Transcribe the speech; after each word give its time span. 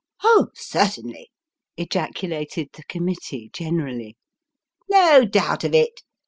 "Oh, 0.23 0.47
certainly!" 0.55 1.29
ejaculated 1.77 2.69
the 2.73 2.81
committee 2.85 3.51
generally." 3.53 4.17
No 4.89 5.25
doubt 5.25 5.63
of 5.63 5.75
it 5.75 6.01